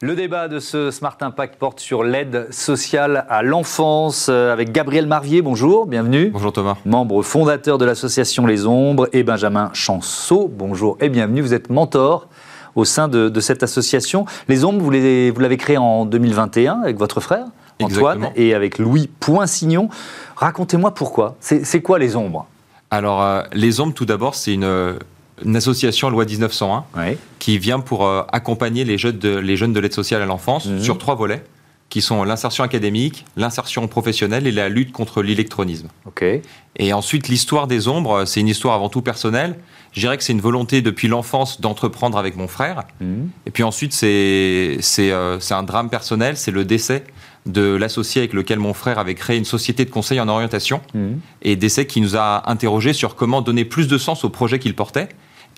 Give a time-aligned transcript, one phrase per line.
[0.00, 5.08] Le débat de ce Smart Impact porte sur l'aide sociale à l'enfance euh, avec Gabriel
[5.08, 5.42] Marvier.
[5.42, 6.30] Bonjour, bienvenue.
[6.30, 6.76] Bonjour Thomas.
[6.84, 10.46] Membre fondateur de l'association Les Ombres et Benjamin Chanceau.
[10.46, 11.40] Bonjour et bienvenue.
[11.40, 12.28] Vous êtes mentor
[12.76, 14.24] au sein de, cette association.
[14.46, 17.46] Les Ombres, vous l'avez créé en 2021 avec votre frère
[17.82, 19.88] Antoine et avec Louis Poinsignon.
[20.36, 21.34] Racontez-moi pourquoi.
[21.40, 22.46] C'est quoi Les Ombres?
[22.92, 24.94] Alors, euh, Les Ombres, tout d'abord, c'est une
[25.44, 26.84] une association loi 1901
[27.38, 30.66] qui vient pour euh, accompagner les jeunes de, les jeunes de l'aide sociale à l'enfance
[30.66, 30.80] mhm.
[30.80, 31.42] sur trois volets
[31.88, 35.88] qui sont l'insertion académique, l'insertion professionnelle et la lutte contre l'électronisme.
[36.76, 39.56] Et ensuite, l'histoire des ombres, c'est une histoire avant tout personnelle.
[39.92, 42.84] Je dirais que c'est une volonté depuis l'enfance d'entreprendre avec mon frère.
[43.00, 43.30] Mhm.
[43.46, 47.04] Et puis ensuite, c'est euh, un drame personnel, c'est le décès
[47.46, 50.82] de l'associé avec lequel mon frère avait créé une société de conseil en orientation.
[50.92, 51.20] Mhm.
[51.42, 54.74] Et décès qui nous a interrogés sur comment donner plus de sens au projet qu'il
[54.74, 55.08] portait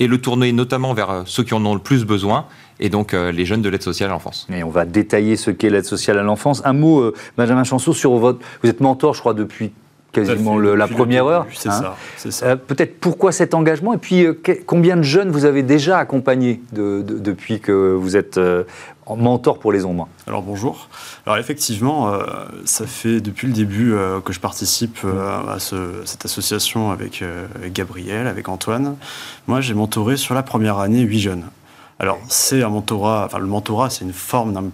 [0.00, 2.46] et le tourner notamment vers euh, ceux qui en ont le plus besoin,
[2.80, 4.48] et donc euh, les jeunes de l'aide sociale à l'enfance.
[4.52, 6.62] Et on va détailler ce qu'est l'aide sociale à l'enfance.
[6.64, 8.40] Un mot, euh, Benjamin Chanceau, sur votre...
[8.62, 9.72] Vous êtes mentor, je crois, depuis
[10.12, 11.46] quasiment la première heure.
[11.54, 11.94] C'est hein.
[12.16, 12.56] ça.
[12.56, 14.26] Peut-être pourquoi cet engagement et puis
[14.66, 18.40] combien de jeunes vous avez déjà accompagnés depuis que vous êtes
[19.16, 20.88] mentor pour les ombres Alors bonjour.
[21.26, 22.24] Alors effectivement, euh,
[22.64, 27.24] ça fait depuis le début euh, que je participe euh, à cette association avec,
[27.72, 28.96] Gabriel, avec Antoine.
[29.46, 31.44] Moi, j'ai mentoré sur la première année huit jeunes.
[31.98, 34.70] Alors c'est un mentorat, enfin le mentorat, c'est une forme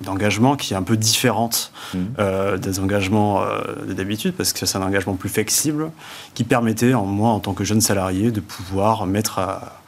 [0.00, 2.56] d'engagement qui est un peu différente mmh.
[2.58, 3.42] des engagements
[3.84, 5.90] d'habitude parce que c'est un engagement plus flexible
[6.34, 9.80] qui permettait en moi en tant que jeune salarié de pouvoir mettre à,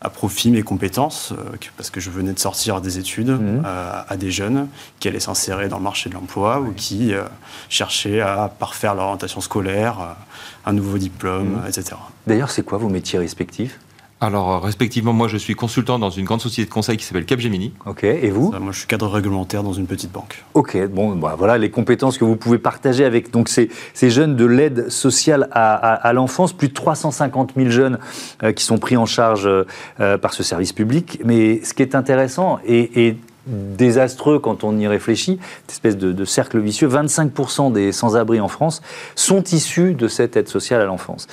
[0.00, 3.62] à profit mes compétences, euh, parce que je venais de sortir des études, mhm.
[3.66, 4.68] euh, à des jeunes
[5.00, 7.24] qui allaient s'insérer dans le marché de l'emploi ou qui euh,
[7.68, 10.16] cherchaient à parfaire leur orientation scolaire,
[10.64, 11.66] un nouveau diplôme, mhm.
[11.66, 11.96] etc.
[12.26, 13.80] D'ailleurs, c'est quoi vos métiers respectifs?
[14.20, 17.24] Alors, euh, respectivement, moi, je suis consultant dans une grande société de conseil qui s'appelle
[17.24, 17.72] Capgemini.
[17.86, 20.44] Ok, et vous Moi, je suis cadre réglementaire dans une petite banque.
[20.54, 24.34] Ok, bon, bah, voilà les compétences que vous pouvez partager avec donc, ces, ces jeunes
[24.34, 26.52] de l'aide sociale à, à, l'enfance.
[26.52, 27.98] Plus de 350 000 jeunes
[28.42, 31.20] euh, qui sont pris en charge euh, par ce service public.
[31.24, 33.16] Mais ce qui est intéressant, et, et
[33.48, 36.88] désastreux quand on y réfléchit, cette espèce de, cercle vicieux.
[36.88, 38.82] 25% des sans-abri en France
[39.14, 41.26] sont issus de cette aide sociale à l'enfance.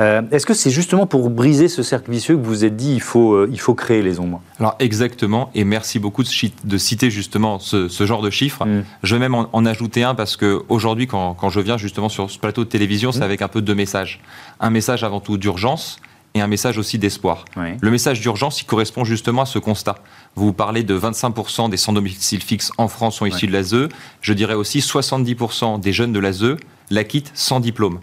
[0.00, 2.92] Euh, est-ce que c'est justement pour briser ce cercle vicieux que vous vous êtes dit
[2.92, 4.42] il faut, euh, il faut créer les ombres?
[4.58, 8.64] Alors exactement, et merci beaucoup de, citer justement ce, genre de chiffres.
[8.64, 8.84] Mm.
[9.02, 12.38] Je vais même en, ajouter un parce qu'aujourd'hui, quand, quand je viens justement sur ce
[12.38, 13.22] plateau de télévision, c'est mm.
[13.22, 14.20] avec un peu deux messages.
[14.60, 15.98] Un message avant tout d'urgence
[16.34, 17.44] et un message aussi d'espoir.
[17.56, 19.96] Le message d'urgence, il correspond justement à ce constat.
[20.34, 23.88] Vous parlez de 25% des sans domicile fixe en France sont issus de l'ASE.
[24.20, 26.56] Je dirais aussi 70% des jeunes de l'ASE
[26.90, 28.00] la quittent sans diplôme.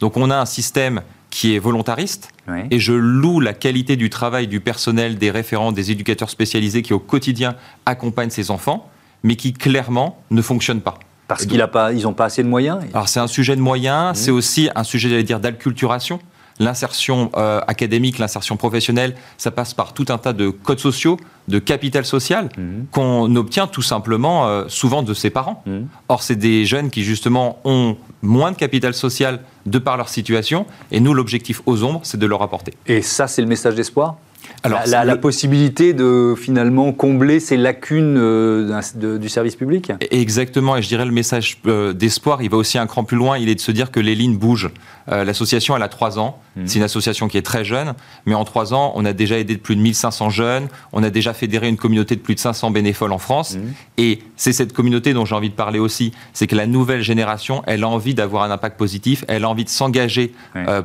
[0.00, 2.28] Donc on a un système qui est volontariste
[2.70, 6.92] et je loue la qualité du travail du personnel, des référents, des éducateurs spécialisés qui
[6.92, 7.56] au quotidien
[7.86, 8.90] accompagnent ces enfants,
[9.22, 10.98] mais qui clairement ne fonctionnent pas.
[11.28, 12.80] Parce qu'ils n'ont pas assez de moyens?
[12.92, 16.20] Alors c'est un sujet de moyens, c'est aussi un sujet, j'allais dire, d'acculturation
[16.58, 21.18] l'insertion euh, académique, l'insertion professionnelle, ça passe par tout un tas de codes sociaux,
[21.48, 22.86] de capital social mhm.
[22.90, 25.62] qu'on obtient tout simplement euh, souvent de ses parents.
[25.66, 25.88] Mhm.
[26.08, 30.66] Or, c'est des jeunes qui justement ont moins de capital social de par leur situation,
[30.90, 32.74] et nous, l'objectif aux ombres, c'est de leur apporter.
[32.86, 34.16] Et ça, c'est le message d'espoir?
[34.64, 38.80] Alors, la, possibilité de finalement combler ces lacunes euh,
[39.18, 39.92] du service public?
[40.10, 43.38] Exactement, et je dirais le message euh, d'espoir, il va aussi un cran plus loin,
[43.38, 44.70] il est de se dire que les lignes bougent.
[45.10, 46.66] Euh, l'association, elle a trois ans, mmh.
[46.66, 47.94] c'est une association qui est très jeune,
[48.26, 51.32] mais en trois ans, on a déjà aidé plus de 1500 jeunes, on a déjà
[51.32, 53.60] fédéré une communauté de plus de 500 bénévoles en France, mmh.
[53.98, 57.62] et c'est cette communauté dont j'ai envie de parler aussi, c'est que la nouvelle génération,
[57.66, 60.32] elle a envie d'avoir un impact positif, elle a envie de s'engager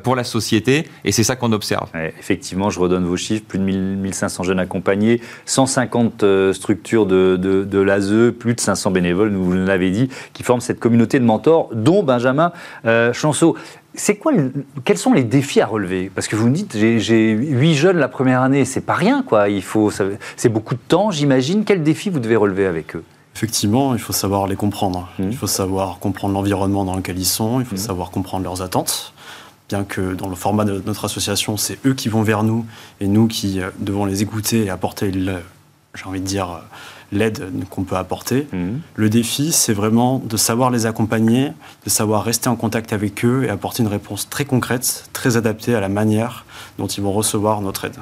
[0.04, 1.90] pour la société, et c'est ça qu'on observe.
[2.20, 7.80] effectivement, je redonne vos chiffres, plus de 1500 jeunes accompagnés, 150 euh, structures de, de,
[7.80, 12.04] l'ASE, plus de 500 bénévoles, vous l'avez dit, qui forment cette communauté de mentors, dont
[12.04, 12.52] Benjamin
[12.86, 13.56] euh, Chanceau.
[13.94, 14.32] C'est quoi,
[14.86, 16.12] quels sont les défis à relever?
[16.14, 19.50] Parce que vous me dites, j'ai 8 jeunes la première année, c'est pas rien, quoi.
[19.50, 19.92] Il faut,
[20.36, 21.66] c'est beaucoup de temps, j'imagine.
[21.66, 23.04] Quels défis vous devez relever avec eux?
[23.36, 25.10] Effectivement, il faut savoir les comprendre.
[25.20, 25.24] Mmh.
[25.30, 27.60] Il faut savoir comprendre l'environnement dans lequel ils sont.
[27.60, 27.80] Il faut mmh.
[27.80, 29.14] savoir comprendre leurs attentes
[29.70, 32.66] bien que dans le format de notre association, c'est eux qui vont vers nous
[33.00, 36.60] et nous qui euh, devons les écouter et apporter, j'ai envie de dire, euh,
[37.12, 38.48] l'aide qu'on peut apporter.
[38.52, 38.80] Mhm.
[38.96, 41.52] Le défi, c'est vraiment de savoir les accompagner,
[41.86, 45.76] de savoir rester en contact avec eux et apporter une réponse très concrète, très adaptée
[45.76, 46.46] à la manière
[46.78, 47.98] dont ils vont recevoir notre aide.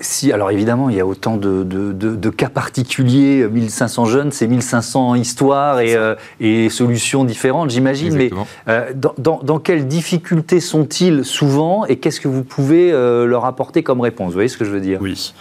[0.00, 5.78] Si, alors évidemment, il y a autant de, cas particuliers, 1500 jeunes, c'est 1500 histoires
[5.78, 8.14] euh, et, solutions différentes, j'imagine.
[8.14, 8.30] Mais
[8.66, 14.00] euh, dans, quelles difficultés sont-ils souvent et qu'est-ce que vous pouvez euh, leur apporter comme
[14.00, 14.28] réponse?
[14.28, 14.98] Vous voyez ce que je veux dire?
[15.00, 15.32] Oui.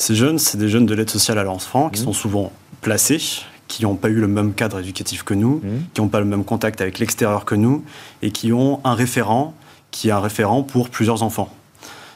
[0.00, 2.04] Ces jeunes, c'est des jeunes de l'aide sociale à l'enfant qui mmh.
[2.04, 3.20] sont souvent placés,
[3.68, 5.68] qui n'ont pas eu le même cadre éducatif que nous, mmh.
[5.92, 7.84] qui n'ont pas le même contact avec l'extérieur que nous,
[8.22, 9.54] et qui ont un référent
[9.90, 11.54] qui est un référent pour plusieurs enfants.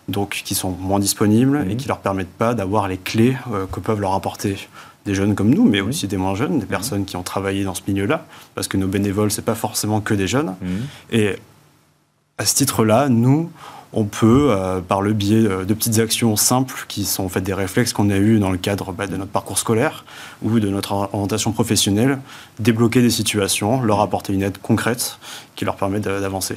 [0.09, 3.67] Donc qui sont moins disponibles et qui ne leur permettent pas d'avoir les clés euh,
[3.71, 4.57] que peuvent leur apporter
[5.05, 7.75] des jeunes comme nous, mais aussi des moins jeunes, des personnes qui ont travaillé dans
[7.75, 10.55] ce milieu-là, parce que nos bénévoles, c'est pas forcément que des jeunes.
[11.13, 11.37] Et
[12.39, 13.51] à ce titre-là, nous,
[13.95, 17.55] on peut, euh, par le biais de petites actions simples, qui sont en fait des
[17.55, 20.05] réflexes qu'on a eus dans le cadre bah, de notre parcours scolaire
[20.43, 22.19] ou de notre orientation professionnelle,
[22.59, 25.19] débloquer des situations, leur apporter une aide concrète
[25.57, 26.57] qui leur permet d'avancer.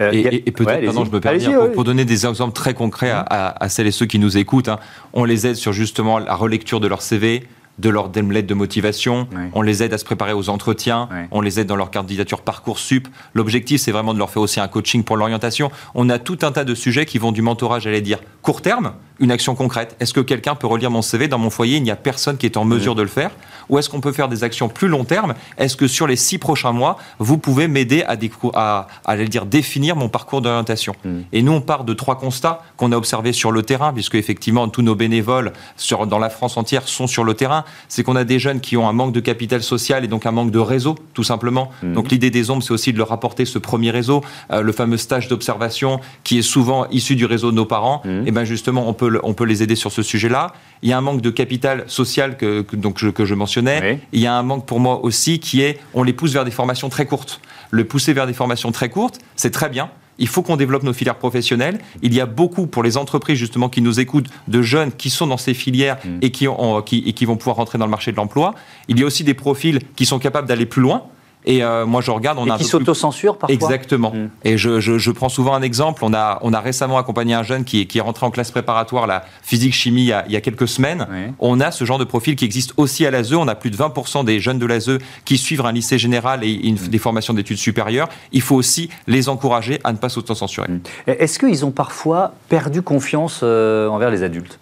[0.00, 3.88] Euh, et, peut-être, pardon, je me permets, pour, donner des exemples très concrets à, celles
[3.88, 4.78] et ceux qui nous écoutent, hein,
[5.12, 7.46] on les aide sur justement la relecture de leur CV,
[7.78, 11.60] de leur lettre de motivation, on les aide à se préparer aux entretiens, on les
[11.60, 13.08] aide dans leur candidature Parcoursup.
[13.34, 15.70] L'objectif, c'est vraiment de leur faire aussi un coaching pour l'orientation.
[15.94, 18.92] On a tout un tas de sujets qui vont du mentorat, j'allais dire, court terme,
[19.20, 19.96] une action concrète.
[20.00, 21.76] Est-ce que quelqu'un peut relire mon CV dans mon foyer?
[21.76, 23.30] Il n'y a personne qui est en mesure de le faire.
[23.68, 25.34] Ou est-ce qu'on peut faire des actions plus long terme?
[25.58, 28.16] Est-ce que sur les six prochains mois, vous pouvez m'aider à,
[28.54, 30.94] à, à, dire, définir mon parcours d'orientation?
[31.04, 31.18] Mm.
[31.32, 34.68] Et nous, on part de trois constats qu'on a observés sur le terrain, puisque effectivement,
[34.68, 37.64] tous nos bénévoles sur, dans la France entière sont sur le terrain.
[37.88, 40.30] C'est qu'on a des jeunes qui ont un manque de capital social et donc un
[40.30, 41.70] manque de réseau, tout simplement.
[41.82, 41.92] Mm.
[41.94, 44.22] Donc l'idée des ombres, c'est aussi de leur apporter ce premier réseau,
[44.52, 48.02] euh, le fameux stage d'observation qui est souvent issu du réseau de nos parents.
[48.04, 48.26] Mm.
[48.26, 50.52] Et bien justement, on peut on peut les aider sur ce sujet-là.
[50.82, 54.00] Il y a un manque de capital social que, donc je, que je mentionnais.
[54.12, 56.50] Il y a un manque pour moi aussi qui est, on les pousse vers des
[56.50, 57.40] formations très courtes.
[57.70, 59.90] Le pousser vers des formations très courtes, c'est très bien.
[60.18, 61.78] Il faut qu'on développe nos filières professionnelles.
[62.02, 65.26] Il y a beaucoup pour les entreprises justement qui nous écoutent de jeunes qui sont
[65.26, 66.18] dans ces filières mm.
[66.22, 68.54] et, qui, ont, qui, et qui vont pouvoir rentrer dans le marché de l'emploi.
[68.88, 71.04] Il y a aussi des profils qui sont capables d'aller plus loin.
[71.48, 73.54] Et euh, moi, je regarde, on et a qui s'autocensurent parfois.
[73.54, 74.12] Exactement.
[74.12, 74.28] Mm.
[74.44, 76.04] Et je, je, je, prends souvent un exemple.
[76.04, 79.06] On a, on a récemment accompagné un jeune qui, qui est rentré en classe préparatoire,
[79.06, 81.06] la physique-chimie, il, y a, il y a quelques semaines.
[81.38, 83.32] On a ce genre de profil qui existe aussi à l'ASE.
[83.32, 86.52] On a plus de 20% des jeunes de l'ASE qui suivent un lycée général et
[86.52, 86.88] une, mm.
[86.88, 88.10] des formations d'études supérieures.
[88.32, 90.68] Il faut aussi les encourager à ne pas s'autocensurer.
[90.68, 90.80] Mm.
[91.06, 94.58] Est-ce qu'ils ont parfois perdu confiance euh, envers les adultes?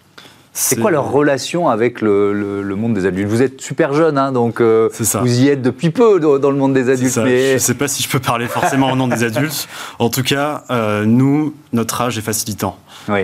[0.59, 3.27] C'est quoi leur relation avec le, monde des adultes?
[3.27, 4.89] Vous êtes super jeune, hein, donc euh,
[5.21, 7.13] vous y êtes depuis peu dans, le monde des adultes.
[7.13, 9.67] Je ne sais pas si je peux parler forcément au nom des adultes.
[9.99, 12.77] En tout cas, euh, nous, notre âge est facilitant.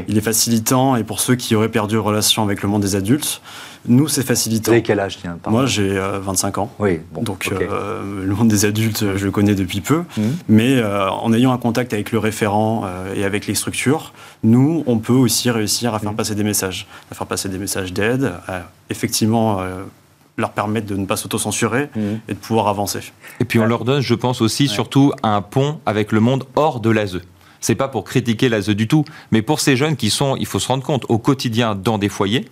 [0.08, 3.42] Il est facilitant, et pour ceux qui auraient perdu relation avec le monde des adultes,
[3.88, 4.72] nous, c'est facilitant.
[4.72, 6.72] Vous avez quel âge tiens, Moi, j'ai 25 euh, ans.
[6.80, 10.04] Oui, Donc, euh, le monde des adultes, je le connais depuis peu.
[10.18, 10.22] Mmh.
[10.48, 12.86] Mais euh, en ayant un contact avec le référent
[13.16, 14.14] et avec les structures,
[14.44, 16.16] nous, on peut aussi réussir à faire mmh.
[16.16, 16.88] passer des messages.
[17.12, 19.62] À faire passer des messages d'aide, à effectivement
[20.38, 22.00] leur permettre de ne pas s'autocensurer mmh.
[22.28, 23.02] et de pouvoir avancer.
[23.40, 26.80] Et puis on leur donne, je pense aussi, surtout un pont avec le monde hors
[26.80, 27.20] de l'ASE
[27.64, 30.60] c'est pas pour critiquer l'ASE du tout, mais pour ces jeunes qui sont, il faut
[30.60, 32.46] se rendre compte, au quotidien dans des foyers,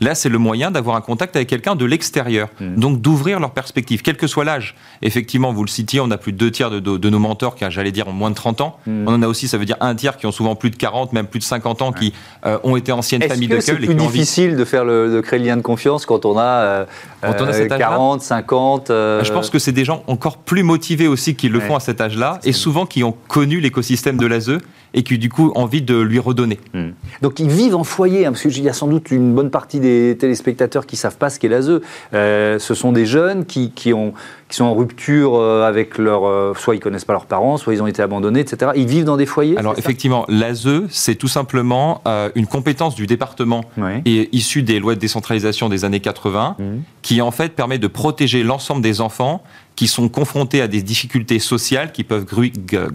[0.00, 2.74] là c'est le moyen d'avoir un contact avec quelqu'un de l'extérieur, mm.
[2.74, 4.74] donc d'ouvrir leur perspective, quel que soit l'âge.
[5.02, 7.92] Effectivement, vous le citiez, on a plus de deux tiers de, nos mentors qui, j'allais
[7.92, 8.78] dire, ont moins de 30 ans.
[8.86, 9.04] Mm.
[9.06, 11.12] On en a aussi, ça veut dire un tiers qui ont souvent plus de 40,
[11.12, 12.12] même plus de 50 ans, qui
[12.44, 13.76] euh, ont été anciennes familles d'accueil.
[13.80, 16.86] C'est plus difficile de faire le, de créer le lien de confiance quand on a,
[17.22, 21.60] 40, 50 euh, Je pense que c'est des gens encore plus motivés aussi qui le
[21.60, 24.55] font à cet âge-là, et souvent qui ont connu l'écosystème de l'ASE
[24.96, 26.58] et qui du coup envie de lui redonner.
[26.74, 26.90] Hmm.
[27.22, 29.78] Donc ils vivent en foyer, hein, parce qu'il y a sans doute une bonne partie
[29.78, 31.80] des téléspectateurs qui savent pas ce qu'est l'ASE.
[32.14, 34.14] Euh, ce sont des jeunes qui, qui, ont,
[34.48, 36.24] qui sont en rupture euh, avec leur...
[36.24, 38.72] Euh, soit ils connaissent pas leurs parents, soit ils ont été abandonnés, etc.
[38.74, 42.02] Ils vivent dans des foyers Alors effectivement, l'ASE, c'est tout simplement
[42.34, 43.64] une compétence du département
[44.06, 46.64] et issue des lois de décentralisation des années 80, hmm.
[47.02, 49.42] qui en fait permet de protéger l'ensemble des enfants
[49.76, 52.26] qui sont confrontés à des difficultés sociales qui peuvent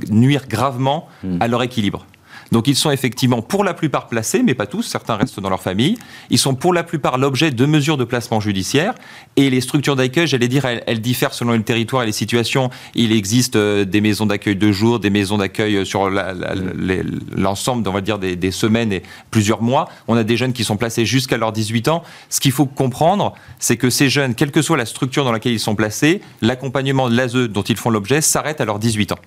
[0.10, 1.38] nuire gravement hmm.
[1.40, 2.06] à leur équilibre.
[2.51, 5.62] Donc ils sont effectivement pour la plupart placés, mais pas tous, certains restent dans leur
[5.62, 5.98] famille.
[6.29, 8.93] Ils sont pour la plupart l'objet de mesures de placement judiciaire.
[9.38, 12.70] Et les structures d'accueil, j'allais dire, elles, diffèrent selon le territoire et les situations.
[12.93, 18.01] Il existe euh, des maisons d'accueil de jour, des maisons d'accueil sur l'ensemble, on va
[18.01, 19.88] dire, des, des, semaines et plusieurs mois.
[20.08, 22.03] On a des jeunes qui sont placés jusqu'à leurs 18 ans.
[22.29, 25.53] Ce qu'il faut comprendre, c'est que ces jeunes, quelle que soit la structure dans laquelle
[25.53, 29.20] ils sont placés, l'accompagnement de l'ASE dont ils font l'objet s'arrête à leurs 18 ans.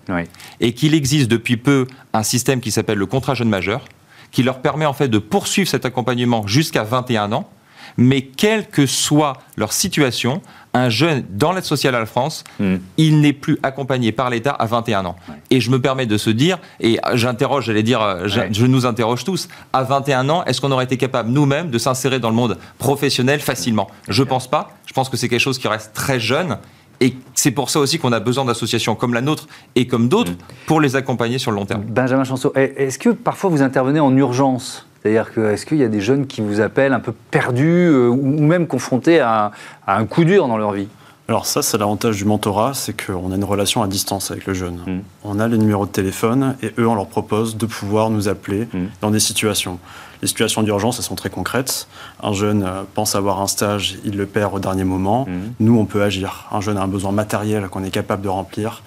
[0.60, 3.84] Et qu'il existe depuis peu un système qui s'appelle le contrat jeune majeur,
[4.30, 7.48] qui leur permet en fait de poursuivre cet accompagnement jusqu'à 21 ans,
[7.96, 10.42] mais quelle que soit leur situation,
[10.72, 12.76] un jeune dans l'aide sociale à la France, hmm.
[12.96, 15.16] il n'est plus accompagné par l'État à 21 ans.
[15.50, 19.24] Et je me permets de se dire, et j'interroge, j'allais dire, euh, je, nous interroge
[19.24, 22.58] tous, à 21 ans, est-ce qu'on aurait été capable nous-mêmes de s'insérer dans le monde
[22.78, 23.88] professionnel facilement?
[24.08, 24.70] Je pense pas.
[24.86, 26.58] Je pense que c'est quelque chose qui reste très jeune
[27.00, 30.32] et c'est pour ça aussi qu'on a besoin d'associations comme la nôtre et comme d'autres
[30.32, 30.66] mm.
[30.66, 31.82] pour les accompagner sur le long terme.
[31.82, 34.86] Benjamin Chanceau, est-ce que parfois vous intervenez en urgence?
[35.02, 38.40] C'est-à-dire que est-ce qu'il y a des jeunes qui vous appellent un peu perdus ou
[38.40, 39.52] même confrontés à,
[39.86, 40.88] un coup dur dans leur vie?
[41.28, 44.54] Alors ça, c'est l'avantage du mentorat, c'est qu'on a une relation à distance avec le
[44.54, 44.76] jeune.
[44.86, 45.00] Mm.
[45.24, 48.66] On a les numéros de téléphone et eux, on leur propose de pouvoir nous appeler
[48.72, 48.84] mm.
[49.00, 49.78] dans des situations.
[50.24, 51.86] Les situations d'urgence, elles sont très concrètes.
[52.22, 55.26] Un jeune euh, pense avoir un stage, il le perd au dernier moment.
[55.26, 55.52] Mm.
[55.60, 56.46] Nous, on peut agir.
[56.50, 58.82] Un jeune a un besoin matériel qu'on est capable de remplir.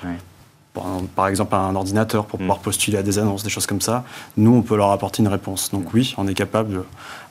[1.15, 4.03] Par, exemple, un ordinateur pour pouvoir postuler à des annonces, des choses comme ça.
[4.35, 5.69] Nous, on peut leur apporter une réponse.
[5.69, 6.85] Donc oui, on est capable,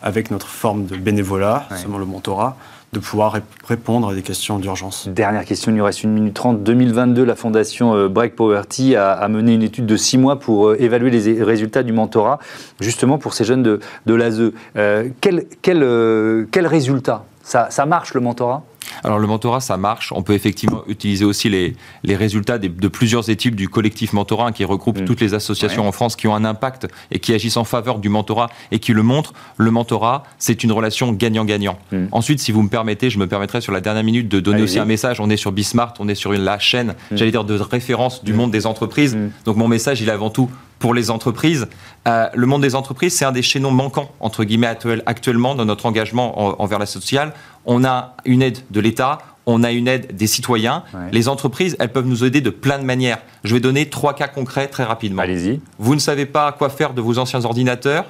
[0.05, 2.57] avec notre forme de bénévolat, seulement le mentorat,
[2.93, 5.09] de pouvoir répondre à des questions d'urgence.
[5.09, 6.63] Dernière question, il nous reste une minute trente.
[6.63, 10.77] 2022, la fondation euh, Break Poverty a, mené une étude de six mois pour euh,
[10.81, 12.39] évaluer les résultats du mentorat,
[12.81, 14.53] justement pour ces jeunes de, de l'ASE.
[14.77, 17.25] Euh, quel, quel, quel résultat?
[17.43, 18.65] Ça, ça marche le mentorat?
[19.05, 20.13] Alors le mentorat, ça marche.
[20.13, 24.65] On peut effectivement utiliser aussi les, les résultats de plusieurs études du collectif mentorat qui
[24.65, 25.05] regroupe mm.
[25.05, 28.09] toutes les associations en France qui ont un impact et qui agissent en faveur du
[28.09, 29.33] mentorat et qui le montrent.
[29.57, 31.79] Le mentorat, c'est une relation gagnant-gagnant.
[31.93, 32.07] Mm.
[32.13, 34.79] Ensuite, si vous me permettez, je me permettrai sur la dernière minute de donner aussi
[34.79, 35.21] un message.
[35.21, 37.17] On est sur Bismart, on est sur une, la chaîne, mm.
[37.17, 39.17] j'allais dire, de référence du monde des entreprises.
[39.45, 41.69] Donc mon message, il est avant tout pour les entreprises.
[42.07, 45.87] Euh, le monde des entreprises, c'est un des chaînons manquants, entre guillemets, actuellement dans notre
[45.87, 47.33] engagement envers la sociale.
[47.65, 50.83] On a une aide de l'État, on a une aide des citoyens.
[51.13, 53.19] Les entreprises, elles peuvent nous aider de plein de manières.
[53.45, 55.23] Je vais donner trois cas concrets très rapidement.
[55.23, 55.61] Allez-y.
[55.79, 58.07] Vous ne savez pas quoi faire de vos anciens ordinateurs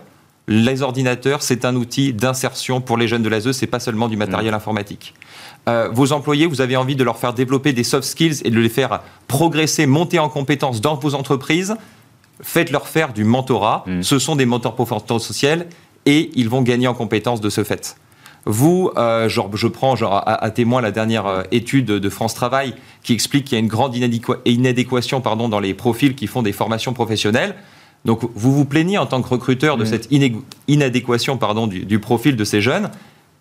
[0.49, 4.17] les ordinateurs, c'est un outil d'insertion pour les jeunes de l'ASE, c'est pas seulement du
[4.17, 4.57] matériel mm.
[4.57, 5.15] informatique.
[5.69, 8.61] Euh, vos employés, vous avez envie de leur faire développer des soft skills et de
[8.61, 11.75] les faire progresser, monter en compétences dans vos entreprises
[12.43, 13.85] faites-leur faire du mentorat.
[13.87, 14.03] Mm.
[14.03, 14.77] Ce sont des mentors
[15.21, 15.67] social
[16.05, 17.97] et ils vont gagner en compétences de ce fait.
[18.49, 22.75] Vous, euh, genre, je prends genre, à, témoin la dernière euh, étude de France Travail
[23.03, 23.97] qui explique qu'il y a une grande
[24.45, 27.57] inadéquation pardon, dans les profils qui font des formations professionnelles.
[28.05, 29.87] Donc vous vous plaignez en tant que recruteur de mm.
[29.87, 30.09] cette
[30.69, 32.91] inadéquation pardon, du, profil de ces jeunes.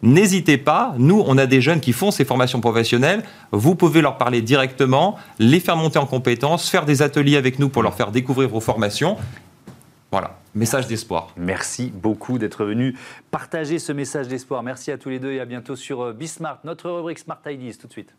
[0.05, 4.17] N'hésitez pas, nous, on a des jeunes qui font ces formations professionnelles, vous pouvez leur
[4.19, 8.11] parler directement, les faire monter en compétences, faire des ateliers avec nous pour leur faire
[8.11, 9.17] découvrir vos formations.
[10.11, 11.33] Voilà, message d'espoir.
[11.35, 12.95] Merci beaucoup d'être venu
[13.31, 14.61] partager ce message d'espoir.
[14.61, 17.77] Merci à tous les deux et à bientôt sur euh, Bismart, notre rubrique Smart Ideas
[17.81, 18.13] tout de suite.